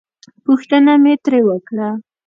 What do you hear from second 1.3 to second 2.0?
وکړه.